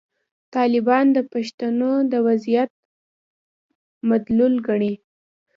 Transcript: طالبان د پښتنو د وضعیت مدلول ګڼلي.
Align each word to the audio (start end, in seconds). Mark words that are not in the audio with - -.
طالبان 0.55 1.05
د 1.15 1.17
پښتنو 1.33 1.91
د 2.11 2.13
وضعیت 2.27 2.69
مدلول 4.09 4.53
ګڼلي. 4.67 4.93